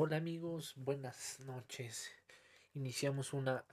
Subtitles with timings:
[0.00, 2.08] Hola amigos, buenas noches.
[2.72, 3.64] Iniciamos una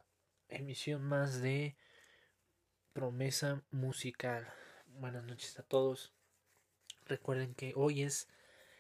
[0.50, 1.78] emisión más de
[2.94, 4.52] promesa musical.
[4.88, 6.16] Buenas noches a todos.
[7.06, 8.28] Recuerden que hoy es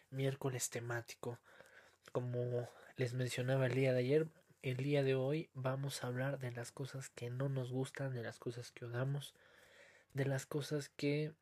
[0.09, 1.39] miércoles temático.
[2.11, 4.27] Como les mencionaba el día de ayer,
[4.63, 8.23] el día de hoy vamos a hablar de las cosas que no nos gustan, de
[8.23, 9.35] las cosas que odamos,
[10.13, 11.35] de las cosas que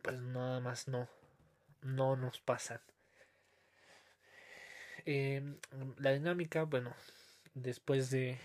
[0.00, 1.08] pues nada más no
[1.82, 2.80] no nos pasan.
[5.04, 5.42] Eh,
[5.98, 6.94] la dinámica, bueno,
[7.54, 8.38] después de,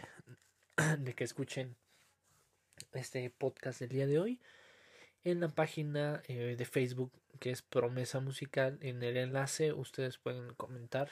[1.00, 1.76] de que escuchen
[2.94, 4.40] este podcast del día de hoy,
[5.24, 10.54] en la página eh, de Facebook que es Promesa Musical, en el enlace ustedes pueden
[10.56, 11.10] comentar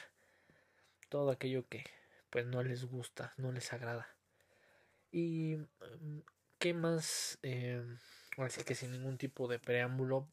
[1.08, 1.84] todo aquello que
[2.30, 4.08] pues no les gusta, no les agrada.
[5.10, 6.20] Y mm,
[6.58, 7.84] qué más, eh,
[8.38, 10.28] así que sin ningún tipo de preámbulo,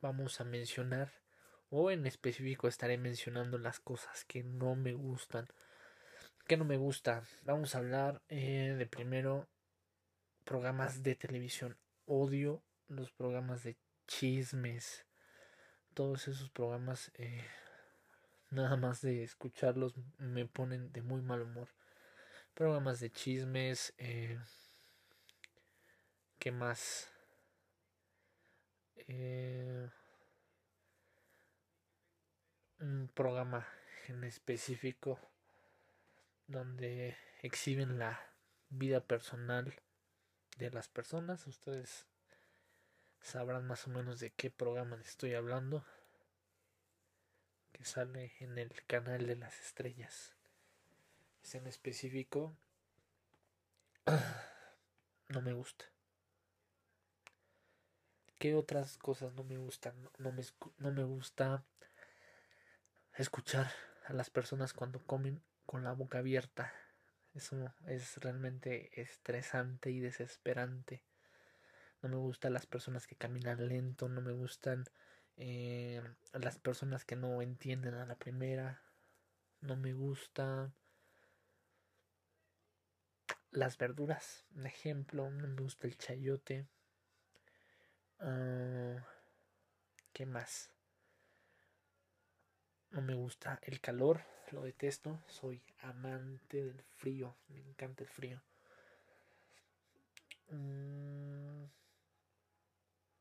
[0.00, 1.21] vamos a mencionar
[1.74, 5.48] o en específico estaré mencionando las cosas que no me gustan.
[6.46, 7.24] Que no me gusta.
[7.44, 9.48] Vamos a hablar eh, de primero
[10.44, 11.78] programas de televisión.
[12.04, 15.06] Odio los programas de chismes.
[15.94, 17.46] Todos esos programas, eh,
[18.50, 21.68] nada más de escucharlos, me ponen de muy mal humor.
[22.52, 23.94] Programas de chismes.
[23.96, 24.38] Eh,
[26.38, 27.10] ¿Qué más?
[28.96, 29.88] Eh,
[32.82, 33.64] un programa
[34.08, 35.20] en específico
[36.48, 38.20] donde exhiben la
[38.70, 39.72] vida personal
[40.58, 41.46] de las personas.
[41.46, 42.06] Ustedes
[43.20, 45.84] sabrán más o menos de qué programa estoy hablando.
[47.70, 50.34] Que sale en el canal de las estrellas.
[51.44, 52.56] Es en específico.
[55.28, 55.86] No me gusta.
[58.38, 59.94] ¿Qué otras cosas no me gustan?
[60.18, 60.42] No me,
[60.76, 61.64] no me gusta
[63.14, 63.70] escuchar
[64.06, 66.72] a las personas cuando comen con la boca abierta.
[67.34, 71.04] Eso es realmente estresante y desesperante.
[72.02, 74.84] No me gustan las personas que caminan lento, no me gustan
[75.36, 76.02] eh,
[76.32, 78.82] las personas que no entienden a la primera.
[79.60, 80.72] No me gusta
[83.52, 86.66] las verduras, un ejemplo, no me gusta el chayote.
[88.18, 88.98] Uh,
[90.12, 90.70] ¿Qué más?
[92.92, 94.20] No me gusta el calor,
[94.50, 95.18] lo detesto.
[95.26, 98.42] Soy amante del frío, me encanta el frío.
[100.50, 101.64] Mm,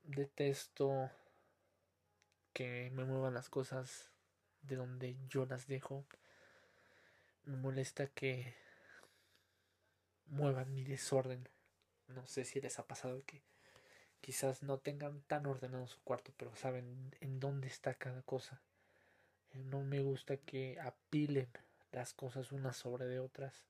[0.03, 1.09] detesto
[2.51, 4.11] que me muevan las cosas
[4.61, 6.03] de donde yo las dejo.
[7.45, 8.53] Me molesta que
[10.25, 11.47] muevan mi desorden.
[12.09, 13.41] No sé si les ha pasado que
[14.19, 18.61] quizás no tengan tan ordenado su cuarto, pero saben en dónde está cada cosa.
[19.53, 21.49] Eh, no me gusta que apilen
[21.91, 23.65] las cosas unas sobre de otras.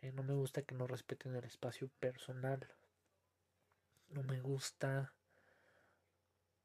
[0.00, 2.66] Eh, no me gusta que no respeten el espacio personal.
[4.10, 5.12] No me gusta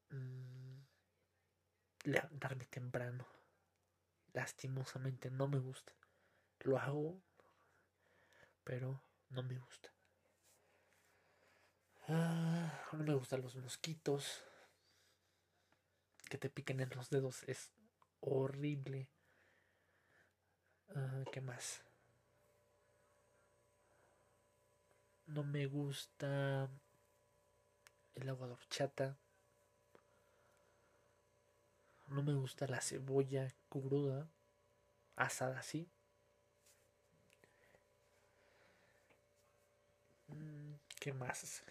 [0.09, 0.77] mm,
[2.03, 3.25] levantarme temprano.
[4.33, 5.93] Lastimosamente no me gusta.
[6.61, 7.19] Lo hago,
[8.63, 9.91] pero no me gusta.
[12.07, 14.43] Ah, no me gustan los mosquitos.
[16.29, 17.71] Que te piquen en los dedos es
[18.25, 19.07] horrible.
[20.95, 21.83] Uh, ¿Qué más?
[25.27, 26.69] No me gusta
[28.15, 29.17] el agua de horchata.
[32.07, 34.29] No me gusta la cebolla cruda,
[35.15, 35.89] asada así.
[40.27, 41.63] Mm, ¿Qué más?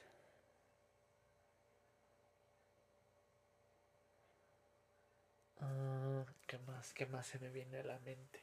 [5.63, 6.93] Ah, ¿Qué más?
[6.93, 8.43] ¿Qué más se me viene a la mente?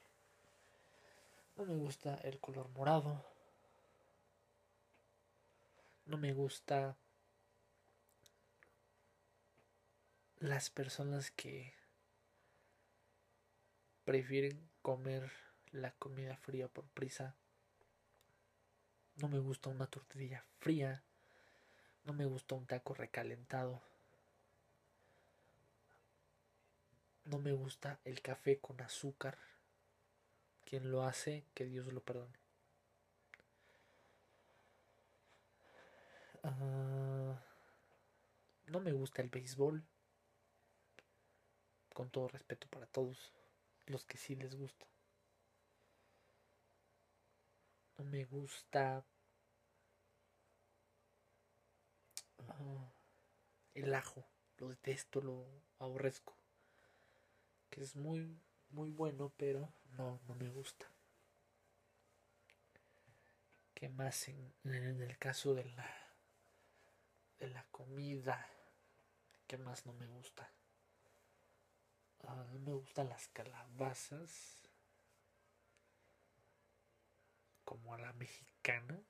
[1.58, 3.26] No me gusta el color morado.
[6.06, 6.98] No me gusta
[10.38, 11.74] las personas que
[14.06, 15.30] prefieren comer
[15.72, 17.36] la comida fría por prisa.
[19.18, 21.04] No me gusta una tortilla fría.
[22.06, 23.89] No me gusta un taco recalentado.
[27.30, 29.38] No me gusta el café con azúcar.
[30.66, 32.40] Quien lo hace, que Dios lo perdone.
[36.42, 37.36] Uh,
[38.66, 39.84] no me gusta el béisbol.
[41.94, 43.32] Con todo respeto para todos
[43.86, 44.88] los que sí les gusta.
[48.00, 49.06] No me gusta
[52.40, 52.86] uh,
[53.76, 54.26] el ajo.
[54.58, 55.46] Lo detesto, lo
[55.78, 56.39] aborrezco
[57.80, 58.38] es muy
[58.72, 60.86] muy bueno, pero no, no me gusta.
[63.74, 65.88] ¿Qué más en, en el caso de la
[67.40, 68.48] de la comida?
[69.48, 70.52] ¿Qué más no me gusta?
[72.24, 74.62] No me gustan las calabazas
[77.64, 79.02] como a la mexicana.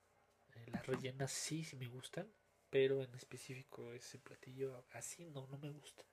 [0.56, 2.32] Eh, las rellenas sí, sí me gustan,
[2.70, 6.06] pero en específico ese platillo así no, no me gusta.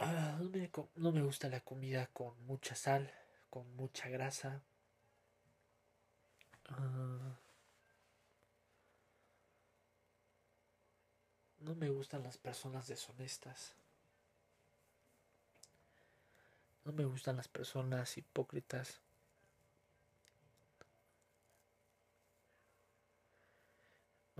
[0.00, 3.08] Ah, no, me, no me gusta la comida con mucha sal,
[3.50, 4.64] con mucha grasa.
[6.70, 7.36] Ah,
[11.60, 13.76] no me gustan las personas deshonestas.
[16.84, 19.00] No me gustan las personas hipócritas.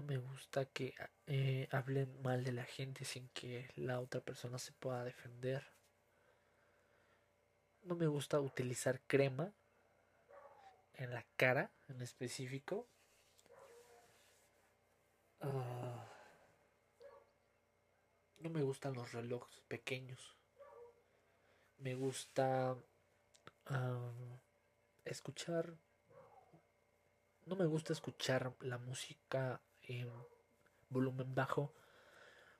[0.01, 0.95] No me gusta que
[1.27, 5.63] eh, hablen mal de la gente sin que la otra persona se pueda defender.
[7.83, 9.53] No me gusta utilizar crema
[10.95, 12.89] en la cara en específico.
[15.43, 16.09] Ah,
[18.39, 20.35] no me gustan los relojes pequeños.
[21.77, 22.75] Me gusta
[25.05, 25.77] escuchar.
[27.45, 30.11] No me gusta escuchar la música en
[30.89, 31.73] volumen bajo.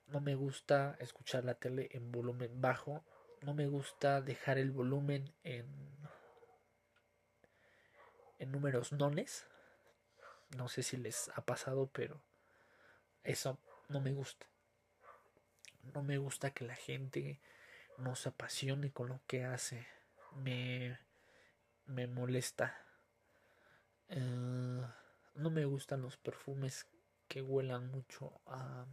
[0.07, 3.03] No me gusta escuchar la tele en volumen bajo.
[3.41, 5.65] No me gusta dejar el volumen en,
[8.39, 9.45] en números nones.
[10.57, 12.21] No sé si les ha pasado, pero
[13.23, 13.57] eso
[13.87, 14.47] no me gusta.
[15.93, 17.39] No me gusta que la gente
[17.97, 19.87] no se apasione con lo que hace.
[20.35, 20.99] Me,
[21.85, 22.77] me molesta.
[24.09, 24.83] Uh,
[25.35, 26.85] no me gustan los perfumes
[27.31, 28.85] que huelan mucho a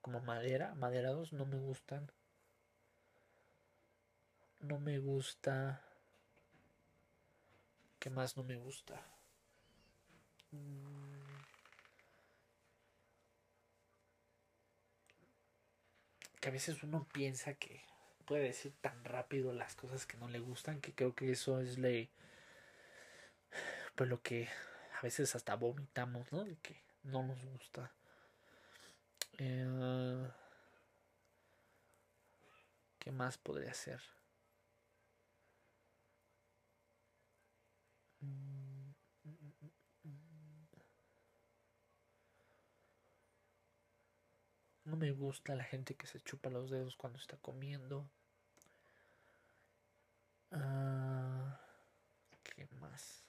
[0.00, 2.10] como madera, maderados no me gustan.
[4.60, 5.84] No me gusta.
[7.98, 9.04] ¿Qué más no me gusta?
[10.50, 11.42] Mm.
[16.40, 17.82] Que a veces uno piensa que
[18.24, 21.76] puede decir tan rápido las cosas que no le gustan que creo que eso es
[21.76, 22.08] le
[23.94, 24.48] pues lo que
[24.98, 26.44] a veces hasta vomitamos, ¿no?
[26.44, 27.92] De que no nos gusta.
[29.38, 30.28] Eh,
[32.98, 34.02] ¿Qué más podría ser?
[44.84, 48.10] No me gusta la gente que se chupa los dedos cuando está comiendo.
[50.50, 51.60] Ah,
[52.42, 53.28] ¿Qué más?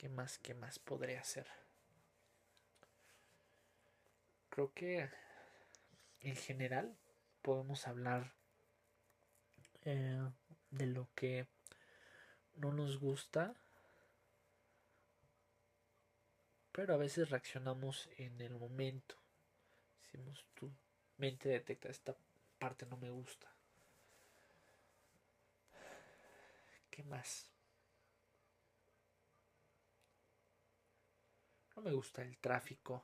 [0.00, 1.46] ¿Qué más, qué más podría hacer?
[4.48, 5.10] Creo que
[6.22, 6.96] en general
[7.42, 8.32] podemos hablar
[9.84, 10.26] eh,
[10.70, 11.48] de lo que
[12.54, 13.54] no nos gusta,
[16.72, 19.16] pero a veces reaccionamos en el momento.
[20.04, 20.72] Decimos, tu
[21.18, 22.16] mente detecta esta
[22.58, 23.52] parte no me gusta.
[26.90, 27.50] ¿Qué más?
[31.80, 33.02] No me gusta el tráfico.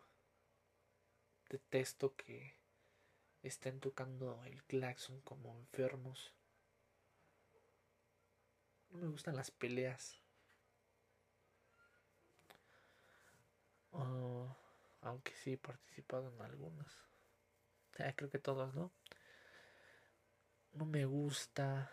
[1.49, 2.59] Detesto que
[3.43, 6.35] estén tocando el claxon como enfermos.
[8.91, 10.21] No me gustan las peleas.
[13.93, 14.55] Oh,
[15.01, 16.99] aunque sí he participado en algunas.
[17.93, 18.93] creo que todas, ¿no?
[20.73, 21.91] No me gusta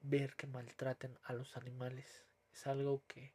[0.00, 2.26] ver que maltraten a los animales
[2.56, 3.34] es algo que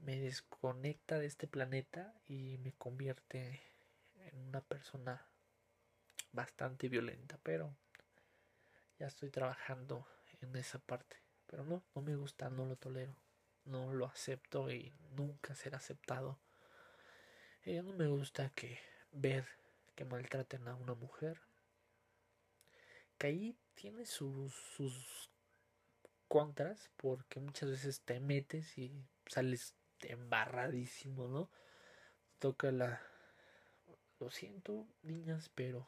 [0.00, 3.62] me desconecta de este planeta y me convierte
[4.26, 5.24] en una persona
[6.32, 7.76] bastante violenta, pero
[8.98, 10.04] ya estoy trabajando
[10.40, 11.16] en esa parte.
[11.46, 13.14] Pero no, no me gusta, no lo tolero,
[13.64, 16.40] no lo acepto y nunca será aceptado.
[17.64, 18.80] Y no me gusta que
[19.12, 19.46] ver
[19.94, 21.40] que maltraten a una mujer.
[23.16, 25.30] Que ahí tiene sus, sus
[26.28, 28.92] contras porque muchas veces te metes y
[29.26, 31.50] sales embarradísimo, ¿no?
[32.38, 33.00] Toca la...
[34.18, 35.86] Lo siento, niñas, pero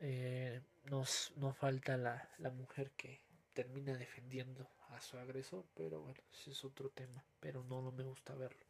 [0.00, 3.20] eh, nos, no falta la, la mujer que
[3.54, 8.04] termina defendiendo a su agresor, pero bueno, ese es otro tema, pero no, no me
[8.04, 8.66] gusta verlo.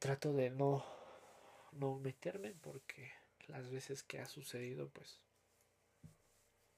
[0.00, 0.84] Trato de no,
[1.72, 3.12] no meterme porque
[3.46, 5.20] las veces que ha sucedido, pues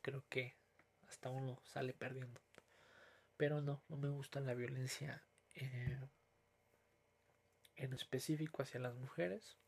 [0.03, 0.60] creo que
[1.11, 2.41] hasta uno sale perdiendo.
[3.37, 5.25] Pero no, no me gusta la violencia
[5.57, 5.99] eh,
[7.75, 9.59] en específico hacia las mujeres.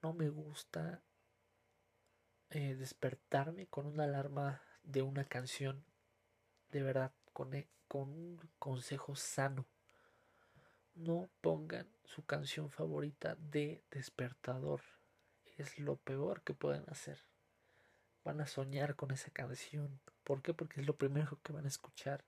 [0.00, 1.02] No me gusta
[2.50, 5.84] eh, despertarme con una alarma de una canción.
[6.70, 7.12] De verdad,
[7.52, 9.66] e, con un consejo sano.
[10.94, 14.82] No pongan su canción favorita de despertador.
[15.56, 17.29] Es lo peor que pueden hacer.
[18.24, 20.00] Van a soñar con esa canción.
[20.24, 20.54] ¿Por qué?
[20.54, 22.24] Porque es lo primero que van a escuchar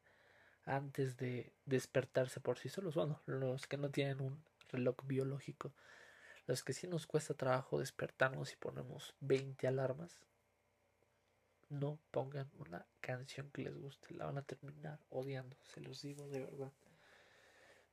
[0.65, 2.95] antes de despertarse por sí solos.
[2.95, 5.73] Bueno, los que no tienen un reloj biológico.
[6.47, 10.21] Los que sí nos cuesta trabajo despertarnos y ponemos 20 alarmas.
[11.69, 14.15] No pongan una canción que les guste.
[14.15, 15.57] La van a terminar odiando.
[15.73, 16.73] Se los digo de verdad.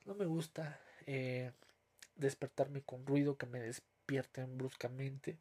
[0.06, 1.52] No me gusta eh,
[2.16, 5.38] despertarme con ruido que me despierten bruscamente.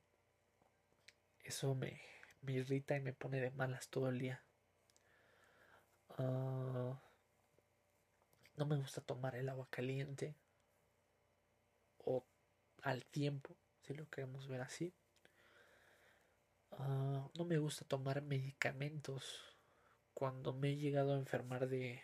[1.42, 2.00] Eso me,
[2.42, 4.42] me irrita y me pone de malas todo el día.
[6.18, 6.94] Uh,
[8.56, 10.34] no me gusta tomar el agua caliente
[11.98, 12.24] o
[12.82, 14.92] al tiempo, si lo queremos ver así.
[16.72, 19.56] Uh, no me gusta tomar medicamentos.
[20.14, 22.02] Cuando me he llegado a enfermar de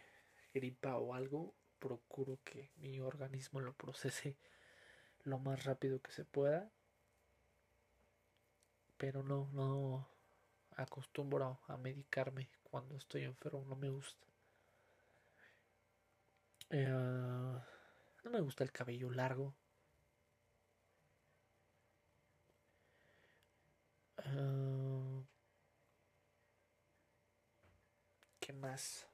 [0.53, 4.37] gripa o algo, procuro que mi organismo lo procese
[5.25, 6.71] lo más rápido que se pueda.
[8.97, 10.13] Pero no, no
[10.76, 14.26] acostumbro a medicarme cuando estoy enfermo, no me gusta.
[16.71, 19.54] Eh, no me gusta el cabello largo.
[24.26, 25.23] Uh,
[28.40, 29.07] ¿Qué más?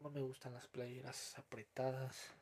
[0.00, 2.34] No me gustan las playeras apretadas.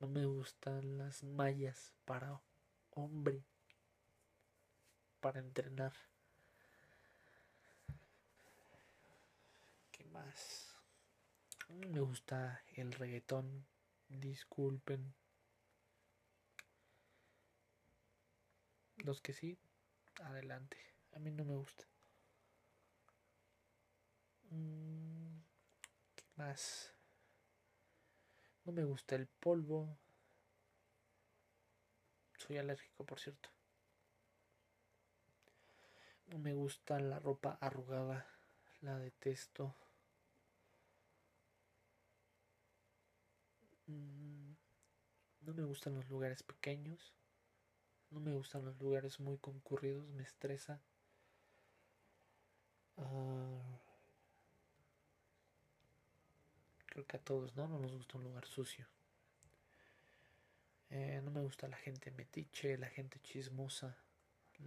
[0.00, 2.40] No me gustan las mallas para
[2.90, 3.44] hombre.
[5.20, 5.92] Para entrenar.
[10.12, 10.74] más.
[11.68, 13.66] Me gusta el reggaetón.
[14.08, 15.14] Disculpen.
[18.96, 19.58] Los que sí,
[20.22, 20.78] adelante.
[21.12, 21.86] A mí no me gusta.
[24.50, 25.40] Mm,
[26.16, 26.94] ¿Qué más?
[28.64, 29.98] No me gusta el polvo.
[32.38, 33.50] Soy alérgico, por cierto.
[36.28, 38.26] No me gusta la ropa arrugada.
[38.82, 39.74] La detesto.
[43.86, 44.52] Mm,
[45.42, 47.14] no me gustan los lugares pequeños.
[48.10, 50.06] No me gustan los lugares muy concurridos.
[50.10, 50.80] Me estresa.
[52.98, 53.78] Ah,
[56.86, 57.68] creo que a todos, ¿no?
[57.68, 58.86] No nos gusta un lugar sucio.
[60.90, 63.96] Eh, no me gusta la gente metiche, la gente chismosa,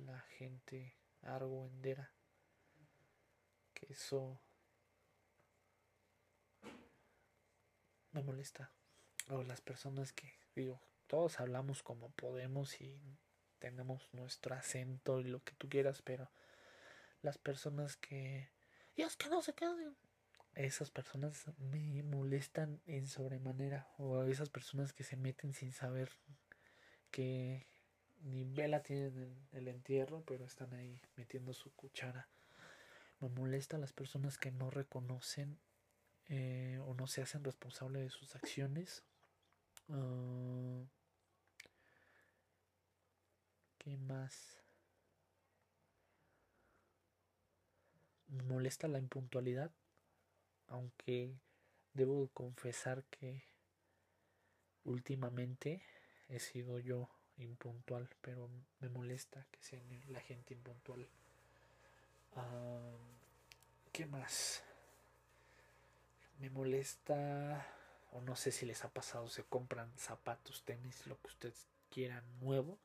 [0.05, 2.11] la gente argüendera.
[3.73, 4.39] Que eso
[8.11, 8.71] me molesta.
[9.29, 12.99] O las personas que, digo, todos hablamos como podemos y
[13.59, 16.31] tenemos nuestro acento y lo que tú quieras, pero
[17.21, 18.49] las personas que,
[18.95, 19.95] y es que no se queden,
[20.55, 26.11] esas personas me molestan en sobremanera, o esas personas que se meten sin saber
[27.11, 27.67] que
[28.23, 32.27] ni vela tienen el entierro, pero están ahí metiendo su cuchara.
[33.19, 35.59] Me molesta las personas que no reconocen
[36.27, 39.03] eh, o no se hacen responsables de sus acciones
[39.89, 40.83] Ah,
[43.77, 44.63] ¿Qué más?
[48.27, 49.71] Me molesta la impuntualidad,
[50.67, 51.35] aunque
[51.93, 53.43] debo confesar que
[54.85, 55.83] últimamente
[56.29, 57.09] he sido yo
[57.43, 61.07] impuntual, pero me molesta que sea la gente impuntual.
[62.35, 62.95] Ah,
[63.91, 64.63] ¿Qué más?
[66.39, 67.67] Me molesta
[68.11, 72.23] o no sé si les ha pasado, se compran zapatos, tenis, lo que ustedes quieran
[72.39, 72.77] nuevo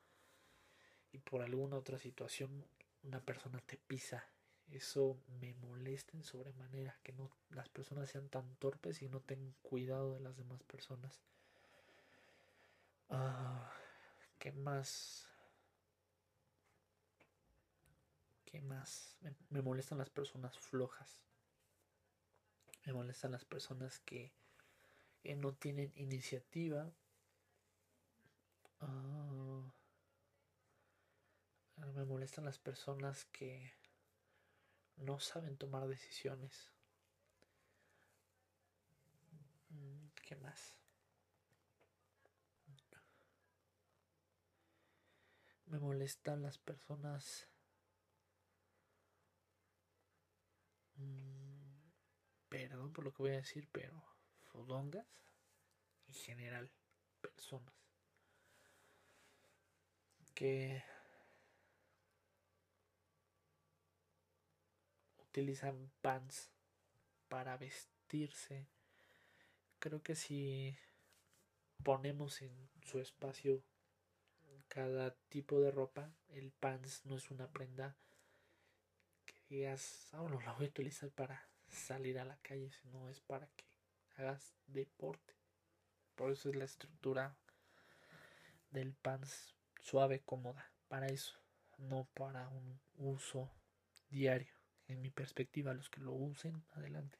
[1.11, 2.65] y por alguna otra situación
[3.03, 4.25] una persona te pisa.
[4.71, 9.53] Eso me molesta en sobremanera, que no las personas sean tan torpes y no tengan
[9.61, 11.21] cuidado de las demás personas.
[13.09, 13.56] Ah,
[14.47, 15.27] ¿Qué más?
[18.45, 19.17] ¿Qué más?
[19.49, 21.21] Me, molestan las personas flojas.
[22.85, 24.31] Me molestan las personas que
[25.35, 26.89] no tienen iniciativa.
[28.79, 29.69] Ah,
[31.93, 33.73] me molestan las personas que
[34.95, 36.71] no saben tomar decisiones.
[39.71, 40.77] Mm, ¿Qué más?
[45.67, 47.47] Me molestan las personas
[50.95, 51.47] mm,
[52.49, 54.01] perdón por lo que voy a decir, pero
[54.51, 55.05] fodongas
[56.07, 56.71] en general,
[57.21, 57.73] personas
[60.33, 60.83] que
[65.17, 66.51] utilizan pants
[67.27, 68.67] para vestirse.
[69.79, 70.77] Creo que si
[71.83, 73.63] ponemos en su espacio
[74.67, 77.95] cada tipo de ropa, el pants no es una prenda
[79.25, 83.19] que digas, ah, bueno, la voy a utilizar para salir a la calle, sino es
[83.21, 83.65] para que
[84.17, 85.33] hagas deporte.
[86.15, 87.35] Por eso es la estructura
[88.71, 91.39] del pants suave, cómoda, para eso,
[91.77, 93.49] no para un uso
[94.09, 94.53] diario.
[94.87, 97.17] En mi perspectiva, los que lo usen, adelante.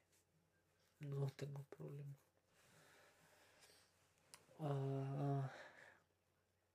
[1.00, 2.18] No tengo problema.
[4.60, 5.44] Uh,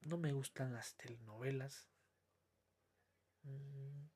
[0.02, 1.88] no me gustan las telenovelas.
[3.44, 4.08] Mm.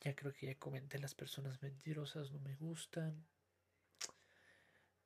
[0.00, 3.26] Ya creo que ya comenté las personas mentirosas no me gustan.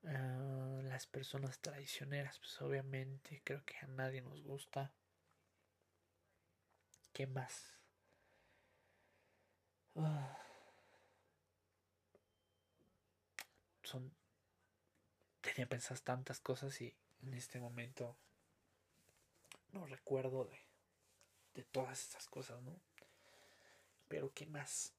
[0.02, 4.92] Uh, las personas traicioneras, pues obviamente creo que a nadie nos gusta.
[7.12, 7.78] ¿Qué más?
[9.94, 10.02] Uh,
[13.82, 14.12] son
[15.40, 18.16] tenía pensadas tantas cosas y en este momento
[19.72, 20.58] no recuerdo de,
[21.54, 22.80] de todas estas cosas, ¿no?
[24.08, 24.92] Pero ¿qué más?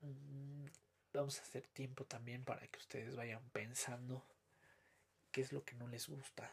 [0.00, 0.66] Mm,
[1.12, 4.24] vamos a hacer tiempo también para que ustedes vayan pensando
[5.32, 6.50] qué es lo que no les gusta.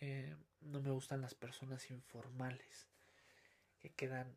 [0.00, 2.86] Eh, no me gustan las personas informales
[3.80, 4.36] que quedan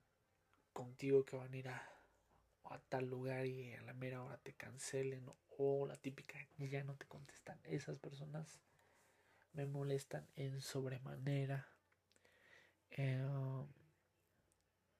[0.73, 1.92] contigo que van a ir a
[2.73, 5.25] a tal lugar y a la mera hora te cancelen
[5.57, 7.59] o la típica ya no te contestan.
[7.63, 8.59] Esas personas
[9.53, 11.67] me molestan en sobremanera.
[12.89, 13.25] Eh,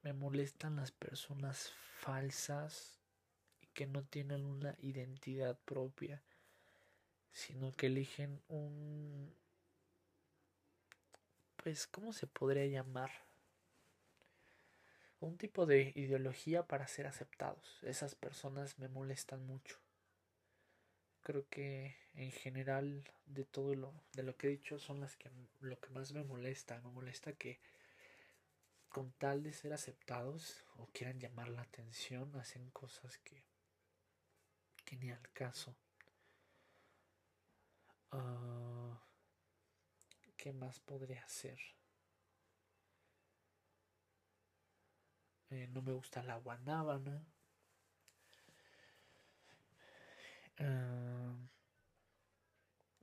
[0.02, 3.00] me molestan las personas falsas
[3.74, 6.22] que no tienen una identidad propia,
[7.32, 9.34] sino que eligen un...
[11.56, 13.23] Pues, ¿cómo se podría llamar?
[15.24, 17.80] Un tipo de ideología para ser aceptados.
[17.84, 19.80] Esas personas me molestan mucho.
[21.22, 25.32] Creo que en general de todo lo de lo que he dicho son las que
[25.62, 27.62] lo que más me molesta, me molesta que
[28.90, 33.46] con tal de ser aceptados o quieran llamar la atención hacen cosas que
[34.86, 35.76] que ni al caso.
[38.12, 38.94] Uh,
[40.36, 41.58] ¿Qué más podría hacer?
[45.54, 47.24] Eh, no me gusta la guanábana.
[50.58, 51.36] Ah,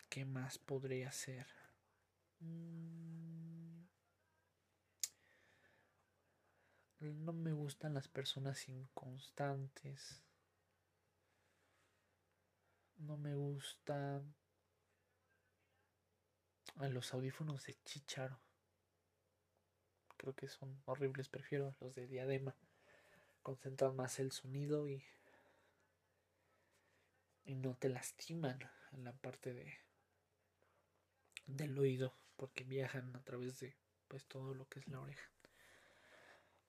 [0.09, 1.47] ¿Qué más podría ser?
[2.41, 3.85] Mm,
[7.25, 10.21] no me gustan las personas inconstantes.
[12.99, 14.35] No me gustan
[16.81, 18.41] los audífonos de chicharo
[20.21, 22.55] creo que son horribles, prefiero los de diadema.
[23.43, 25.03] Concentran más el sonido y,
[27.47, 28.59] y no te lastiman
[28.93, 29.79] en la parte de
[31.47, 33.75] del oído porque viajan a través de
[34.09, 35.31] pues todo lo que es la oreja.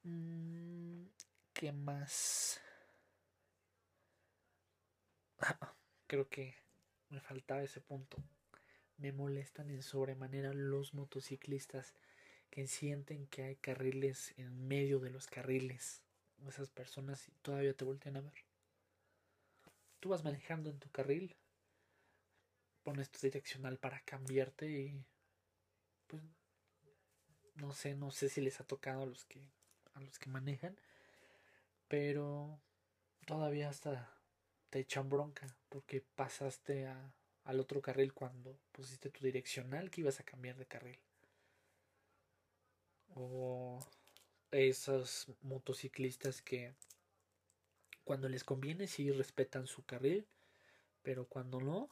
[0.04, 1.08] Mm,
[1.52, 2.62] ¿Qué más?
[6.08, 6.56] creo que
[7.10, 8.18] me faltaba ese punto.
[8.98, 11.94] Me molestan en sobremanera los motociclistas
[12.52, 16.04] que sienten que hay carriles en medio de los carriles.
[16.48, 18.34] Esas personas todavía te voltean a ver.
[20.02, 21.36] Tú vas manejando en tu carril,
[22.84, 25.06] pones tu direccional para cambiarte y
[26.08, 26.22] pues
[27.56, 29.50] no sé, no sé si les ha tocado a los que
[29.94, 30.78] a los que manejan,
[31.88, 32.60] pero
[33.26, 34.14] todavía hasta
[34.70, 37.14] te echan bronca porque pasaste a,
[37.46, 41.00] al otro carril cuando pusiste tu direccional que ibas a cambiar de carril
[43.16, 43.80] o
[44.52, 46.74] esos motociclistas que
[48.04, 50.28] cuando les conviene sí respetan su carril,
[51.02, 51.88] pero cuando no,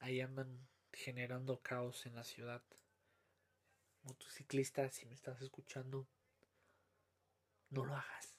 [0.00, 2.62] ahí andan generando caos en la ciudad.
[4.02, 6.06] Motociclista, si me estás escuchando,
[7.70, 8.36] no lo hagas.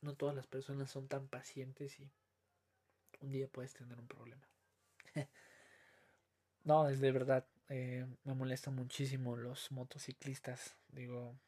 [0.00, 2.10] No todas las personas son tan pacientes y
[3.20, 4.48] un día puedes tener un problema.
[6.64, 7.46] no, es de verdad.
[7.68, 10.76] Eh, me molesta muchísimo los motociclistas.
[10.88, 11.38] Digo,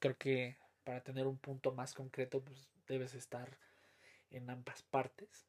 [0.00, 3.58] creo que para tener un punto más concreto, pues debes estar
[4.30, 5.46] en ambas partes.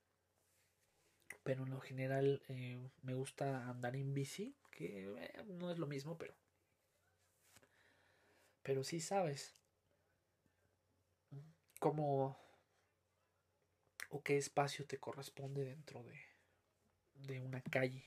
[1.43, 5.87] pero en lo general eh, me gusta andar en bici, que eh, no es lo
[5.87, 6.33] mismo, pero
[8.63, 9.55] pero sí sabes
[11.79, 12.37] cómo
[14.11, 16.19] o qué espacio te corresponde dentro de,
[17.15, 18.03] de una calle.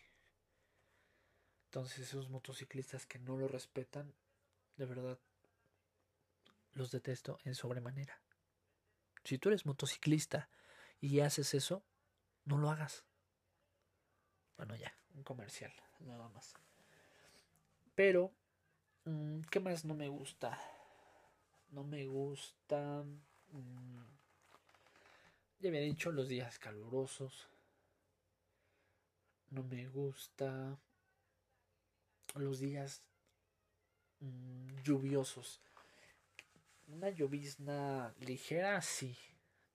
[1.74, 4.14] Entonces esos motociclistas que no lo respetan,
[4.76, 5.18] de verdad,
[6.74, 8.20] los detesto en sobremanera.
[9.24, 10.48] Si tú eres motociclista
[11.00, 11.82] y haces eso,
[12.44, 13.04] no lo hagas.
[14.56, 16.54] Bueno, ya, un comercial, nada más.
[17.96, 18.32] Pero,
[19.06, 20.56] mm, ¿qué más no me gusta?
[21.70, 23.02] No me gusta...
[23.50, 24.04] Mm,
[25.58, 27.48] ya había dicho los días calurosos.
[29.50, 30.78] No me gusta
[32.34, 33.02] los días
[34.20, 35.60] mm, lluviosos.
[36.88, 39.16] Una llovizna ligera, sí.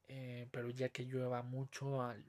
[0.07, 2.23] Eh, pero ya que llueva mucho al,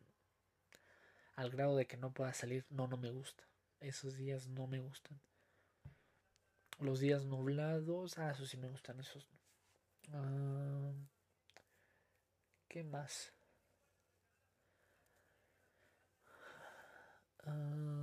[1.37, 3.45] al grado de que no pueda salir, no, no me gusta.
[3.81, 5.19] Esos días no me gustan.
[6.79, 9.27] Los días nublados, ah, eso sí me gustan, esos.
[10.13, 10.93] Ah,
[12.69, 13.33] ¿Qué más?
[17.47, 18.00] Ah,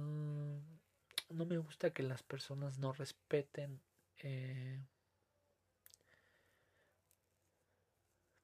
[1.30, 3.82] no me gusta que las personas no respeten
[4.20, 4.82] eh,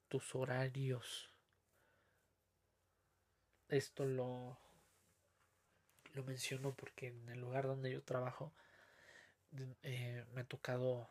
[0.10, 1.30] tus horarios.
[3.70, 4.60] Esto lo,
[6.14, 8.54] lo menciono porque en el lugar donde yo trabajo
[9.82, 11.10] eh, me ha tocado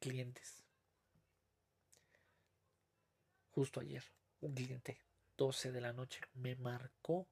[0.00, 0.64] clientes.
[3.50, 4.04] Justo ayer,
[4.40, 5.00] un cliente,
[5.36, 7.26] 12 de la noche, me marcó.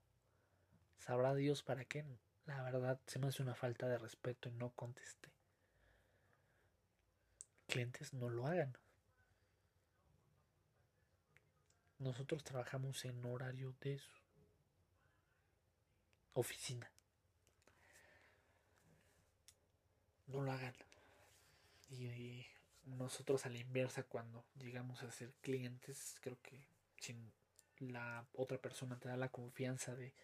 [0.99, 2.05] Sabrá Dios para qué.
[2.47, 5.31] La verdad, se me hace una falta de respeto y no contesté.
[7.67, 8.77] Clientes, no lo hagan.
[11.99, 14.01] Nosotros trabajamos en horario de
[16.35, 16.91] oficina.
[20.29, 20.75] No lo hagan.
[21.91, 22.47] Y,
[22.85, 26.69] nosotros a la inversa, cuando llegamos a ser clientes, creo que
[27.01, 27.17] si
[27.79, 30.15] la otra persona te da la confianza de,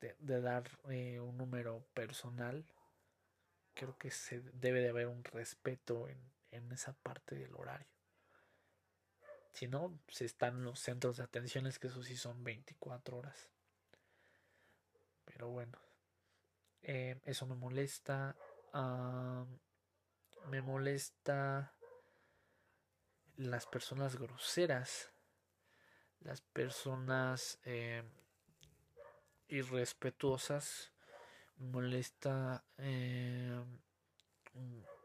[0.00, 2.64] de, dar eh, un número personal,
[3.74, 6.18] creo que se debe de haber un respeto en,
[6.50, 7.88] en esa parte del horario.
[9.52, 13.50] Si no, se están los centros de atenciones, que eso sí son 24 horas.
[15.24, 15.78] Pero bueno,
[16.82, 18.36] eh, eso me molesta.
[20.46, 21.74] me molesta
[23.36, 25.12] las personas groseras,
[26.20, 28.02] las personas eh,
[29.50, 30.92] irrespetuosas,
[31.56, 33.62] molesta eh,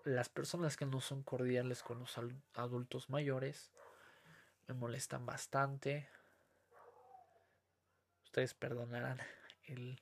[0.05, 2.17] las personas que no son cordiales con los
[2.53, 3.71] adultos mayores
[4.67, 6.07] me molestan bastante.
[8.23, 9.19] Ustedes perdonarán
[9.63, 9.99] el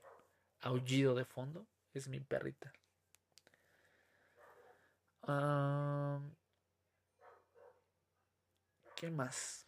[0.62, 1.68] aullido de fondo.
[1.94, 2.74] Es mi perrita.
[8.96, 9.68] ¿Qué más?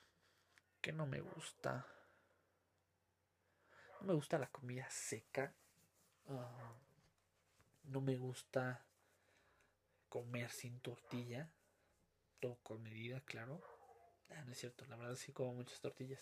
[0.81, 1.94] ¿Qué no me gusta?
[4.05, 5.51] Me gusta la comida seca.
[7.85, 8.85] no me gusta
[10.09, 11.49] comer sin tortilla.
[12.39, 13.63] Todo con medida, claro.
[14.29, 16.21] Ah, no es cierto, la verdad sí como muchas tortillas.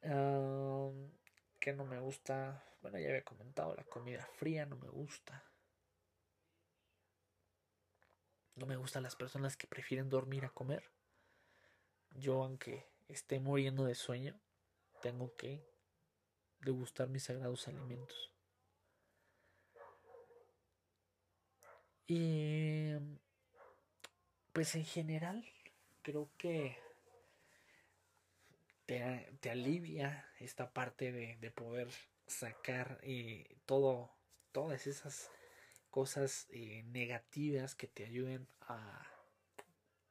[0.00, 2.64] que no me gusta.
[2.80, 5.44] Bueno, ya había comentado, la comida fría no me gusta.
[8.54, 10.90] No me gustan las personas que prefieren dormir a comer.
[12.12, 14.40] Yo, aunque esté muriendo de sueño,
[15.02, 15.68] tengo que
[16.60, 18.30] degustar mis sagrados alimentos.
[22.06, 22.94] Y
[24.52, 25.44] pues en general
[26.02, 26.76] creo que
[28.86, 31.88] te, alivia esta parte de, poder
[32.26, 34.10] sacar eh, todo,
[34.50, 35.30] todas esas
[35.90, 39.06] cosas eh, negativas que te ayuden a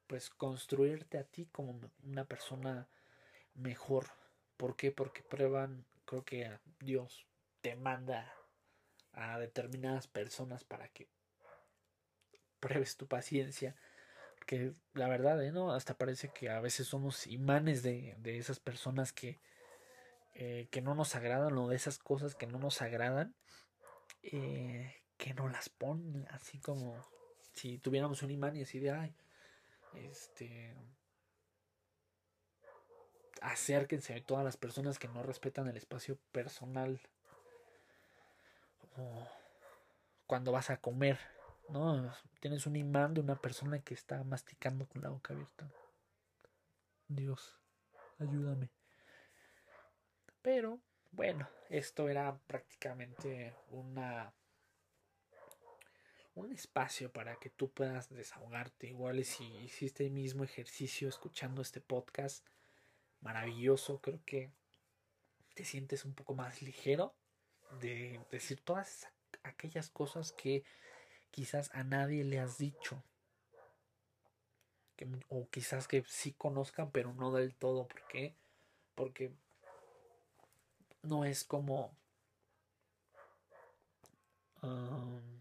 [0.08, 2.90] pues construirte a ti como una persona
[3.54, 4.08] mejor.
[4.58, 4.92] ¿Por qué?
[4.92, 7.28] Porque prueban, creo que Dios
[7.62, 8.34] te manda
[9.14, 11.08] a determinadas personas para que
[12.60, 13.76] pruebes tu paciencia
[14.50, 15.52] que la verdad, ¿eh?
[15.52, 15.74] ¿no?
[15.74, 19.40] Hasta parece que a veces somos imanes de, esas personas que,
[20.34, 23.36] eh, que no nos agradan o de esas cosas que no nos agradan,
[24.24, 27.00] eh, que no las ponen, así como
[27.54, 29.16] si tuviéramos un imán y así de, ay,
[29.94, 30.76] este,
[33.42, 37.00] acérquense a todas las personas que no respetan el espacio personal.
[40.28, 41.20] Cuando vas a comer,
[41.70, 45.70] no, tienes un imán de una persona que está masticando con la boca abierta.
[47.08, 47.60] Dios,
[48.20, 48.70] ayúdame.
[50.42, 50.80] Pero
[51.12, 54.34] bueno, esto era prácticamente una
[56.36, 58.88] un espacio para que tú puedas desahogarte.
[58.88, 62.46] Igual si hiciste el mismo ejercicio escuchando este podcast,
[63.22, 64.52] maravilloso, creo que
[65.54, 67.14] te sientes un poco más ligero
[67.82, 69.08] de decir todas
[69.44, 70.64] aquellas cosas que
[71.32, 73.04] quizás a nadie le has dicho.
[75.30, 77.88] O quizás que sí conozcan, pero no del todo.
[77.88, 78.36] ¿Por qué?
[78.96, 79.32] Porque
[81.04, 81.96] no es como
[84.62, 85.40] um,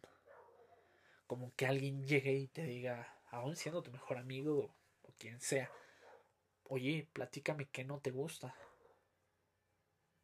[1.27, 5.71] como que alguien llegue y te diga, aún siendo tu mejor amigo o, quien sea,
[6.69, 8.55] oye, platícame qué no te gusta.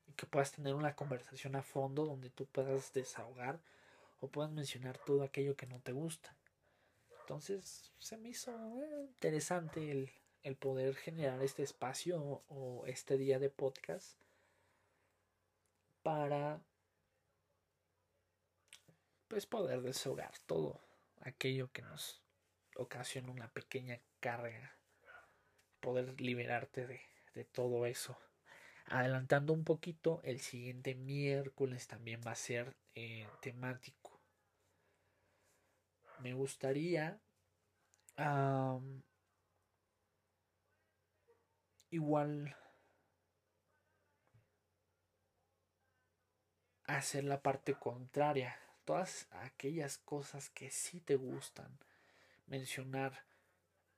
[0.06, 3.60] Y que puedas tener una conversación a fondo donde tú puedas desahogar
[4.20, 6.36] o puedas mencionar todo aquello que no te gusta.
[7.20, 8.52] Entonces se me hizo
[8.82, 10.10] eh, interesante el,
[10.42, 14.18] el poder generar este espacio o este día de podcast
[16.02, 16.60] para
[19.28, 20.80] pues poder desahogar todo
[21.22, 22.22] aquello que nos
[22.76, 24.76] ocasiona una pequeña carga
[25.84, 27.00] poder liberarte de,
[27.34, 28.16] de todo eso
[28.86, 34.20] adelantando un poquito el siguiente miércoles también va a ser eh, temático
[36.20, 37.20] me gustaría
[41.90, 42.56] igual
[46.86, 48.58] hacer la parte contraria.
[48.84, 51.78] Todas aquellas cosas que sí te gustan.
[52.46, 53.24] Mencionar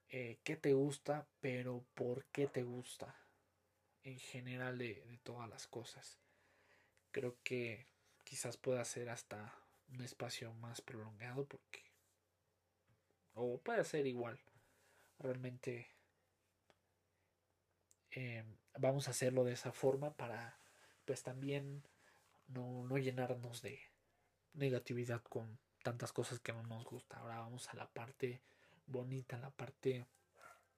[0.09, 3.15] eh, qué te gusta, pero por qué te gusta.
[4.03, 6.21] En general de, de todas las cosas.
[7.11, 7.87] Creo que
[8.25, 9.53] quizás pueda ser hasta
[9.89, 11.83] un espacio más prolongado porque...
[13.35, 14.41] O puede ser igual.
[15.19, 15.89] Realmente
[18.13, 18.45] eh,
[18.79, 20.59] vamos a hacerlo de esa forma para
[21.05, 21.85] pues también
[22.49, 23.79] no, no llenarnos de
[24.55, 27.19] negatividad con tantas cosas que no nos gusta.
[27.19, 28.43] Ahora vamos a la parte
[28.87, 30.07] bonita, la parte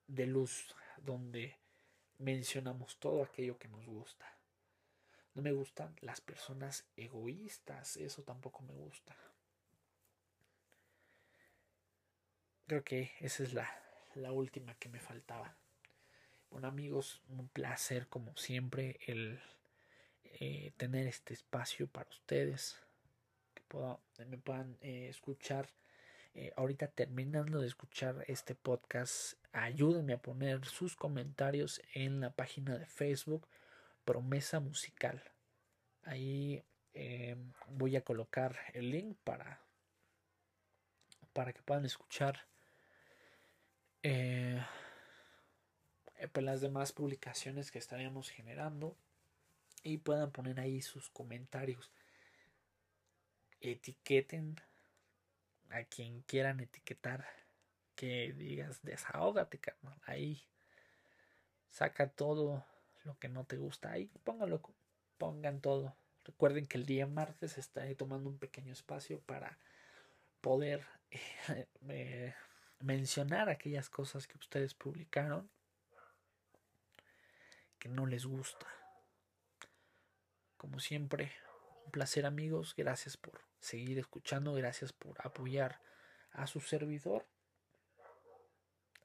[0.06, 1.56] de luz, donde
[2.18, 4.26] mencionamos todo aquello que nos gusta.
[5.34, 9.16] No me gustan las personas egoístas, eso tampoco me gusta.
[12.66, 13.68] Creo que esa es la,
[14.14, 15.56] la última que me faltaba.
[16.50, 19.40] Bueno amigos, un placer como siempre el
[20.40, 22.78] eh, tener este espacio para ustedes,
[23.54, 25.68] que me puedan eh, escuchar.
[26.34, 32.78] Eh, ahorita terminando de escuchar este podcast, ayúdenme a poner sus comentarios en la página
[32.78, 33.48] de Facebook
[34.04, 35.22] Promesa Musical.
[36.02, 36.62] Ahí
[37.68, 39.60] voy a colocar el link para,
[41.32, 42.46] para que puedan escuchar
[46.32, 48.96] pues las demás publicaciones que estaríamos generando
[49.82, 51.90] y puedan poner ahí sus comentarios.
[53.60, 54.60] Etiqueten
[55.70, 57.26] a quien quieran etiquetar.
[57.94, 60.00] Que digas, desahógate, carnal.
[60.06, 60.40] Ahí
[61.68, 62.64] saca todo
[63.04, 63.90] lo que no te gusta.
[63.90, 64.62] Ahí póngalo,
[65.18, 65.96] pongan todo.
[66.24, 69.58] Recuerden que el día martes estaré tomando un pequeño espacio para
[70.40, 70.86] poder
[71.88, 72.34] eh,
[72.80, 75.50] mencionar aquellas cosas que ustedes publicaron
[77.78, 78.66] que no les gusta.
[80.56, 81.32] Como siempre,
[81.88, 85.80] un placer amigos, gracias por seguir escuchando, gracias por apoyar
[86.32, 87.26] a su servidor.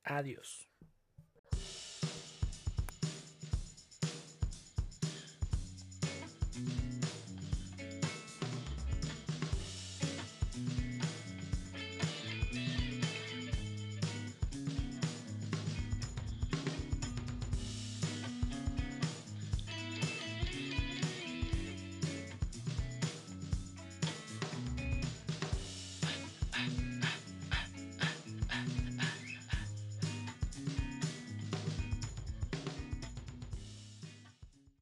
[0.04, 0.68] Adiós.